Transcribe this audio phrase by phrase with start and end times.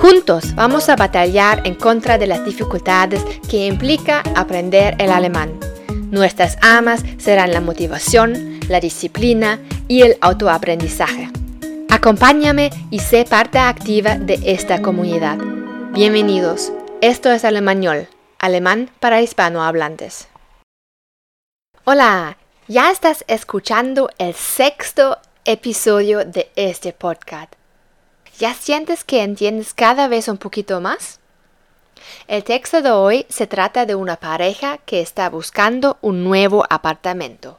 [0.00, 5.58] Juntos vamos a batallar en contra de las dificultades que implica aprender el alemán.
[6.10, 11.30] Nuestras amas serán la motivación, la disciplina y el autoaprendizaje.
[11.88, 15.38] Acompáñame y sé parte activa de esta comunidad.
[15.92, 16.72] Bienvenidos.
[17.00, 18.06] Esto es Alemañol,
[18.38, 20.28] alemán para hispanohablantes.
[21.84, 22.36] Hola,
[22.68, 27.54] ya estás escuchando el sexto episodio de este podcast.
[28.38, 31.20] ¿Ya sientes que entiendes cada vez un poquito más?
[32.28, 37.58] El texto de hoy se trata de una pareja que está buscando un nuevo apartamento.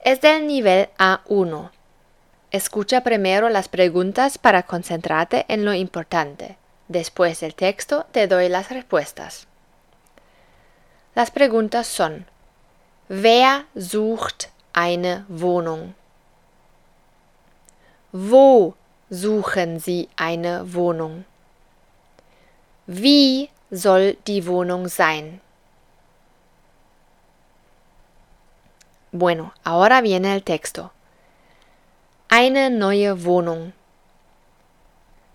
[0.00, 1.70] Es del nivel A1.
[2.50, 6.56] Escucha primero las preguntas para concentrarte en lo importante.
[6.88, 9.48] Después del texto te doy las respuestas.
[11.14, 12.24] Las preguntas son
[13.10, 15.94] Wer sucht eine Wohnung?
[18.12, 18.74] Wo
[19.10, 21.24] suchen Sie eine Wohnung?
[22.86, 25.40] Wie soll die Wohnung sein?
[29.12, 30.90] Bueno, ahora viene el texto.
[32.28, 33.72] Eine neue Wohnung.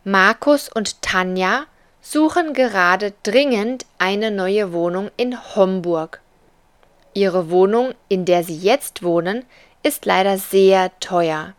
[0.04, 1.66] Markus und Tanja
[2.02, 6.22] suchen gerade dringend eine neue Wohnung in Homburg.
[7.14, 9.46] Ihre Wohnung, in der sie jetzt wohnen,
[9.82, 11.54] ist leider sehr teuer.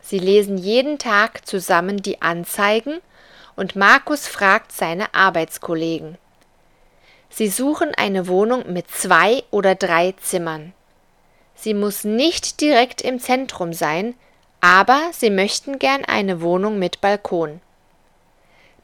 [0.00, 3.00] Sie lesen jeden Tag zusammen die Anzeigen
[3.56, 6.18] und Markus fragt seine Arbeitskollegen.
[7.28, 10.72] Sie suchen eine Wohnung mit zwei oder drei Zimmern.
[11.54, 14.14] Sie muss nicht direkt im Zentrum sein,
[14.60, 17.60] aber sie möchten gern eine Wohnung mit Balkon.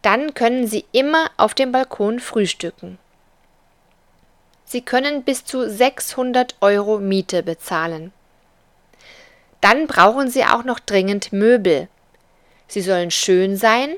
[0.03, 2.99] Dann können Sie immer auf dem Balkon frühstücken.
[4.65, 8.13] Sie können bis zu 600 Euro Miete bezahlen.
[9.67, 11.89] Dann brauchen Sie auch noch dringend Möbel.
[12.69, 13.97] Sie sollen schön sein,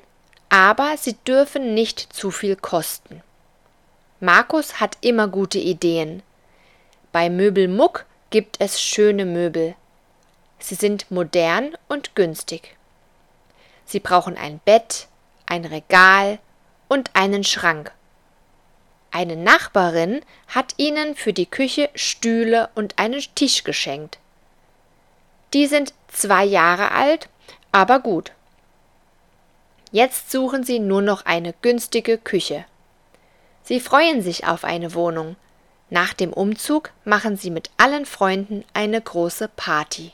[0.49, 3.23] aber sie dürfen nicht zu viel kosten.
[4.19, 6.23] Markus hat immer gute Ideen.
[7.13, 9.75] Bei Möbelmuck gibt es schöne Möbel.
[10.59, 12.79] Sie sind modern und günstig.
[13.85, 15.07] Sie brauchen ein Bett,
[15.45, 16.39] ein Regal
[16.89, 17.93] und einen Schrank.
[19.11, 24.19] Eine Nachbarin hat ihnen für die Küche Stühle und einen Tisch geschenkt.
[25.55, 27.29] Die sind zwei Jahre alt,
[27.73, 28.33] aber gut.
[29.91, 32.67] Jetzt suchen sie nur noch eine günstige Küche.
[33.63, 35.37] Sie freuen sich auf eine Wohnung.
[35.91, 40.13] Nach dem Umzug machen sie mit allen Freunden eine große Party.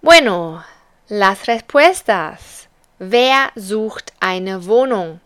[0.00, 0.62] Bueno,
[1.08, 2.68] las respuestas.
[2.98, 5.20] Wer sucht eine Wohnung?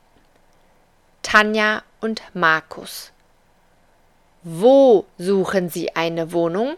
[1.23, 3.13] Tanja und Markus.
[4.43, 6.77] Wo suchen Sie eine Wohnung?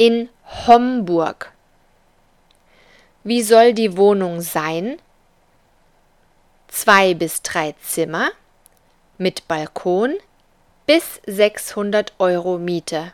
[0.00, 0.28] In
[0.66, 1.52] Homburg.
[3.24, 4.98] Wie soll die Wohnung sein?
[6.68, 8.30] Zwei bis drei Zimmer
[9.18, 10.14] mit Balkon
[10.86, 13.12] bis 600 Euro Miete.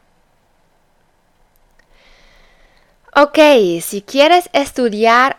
[3.17, 3.39] Ok,
[3.81, 5.39] si quieres estudiar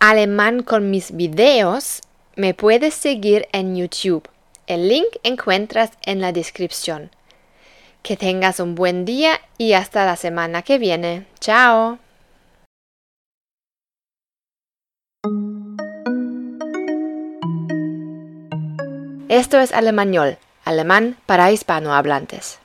[0.00, 2.00] alemán con mis videos,
[2.34, 4.28] me puedes seguir en YouTube.
[4.66, 7.10] El link encuentras en la descripción.
[8.02, 11.26] Que tengas un buen día y hasta la semana que viene.
[11.38, 11.98] Chao.
[19.28, 22.62] Esto es Alemañol, alemán para hispanohablantes.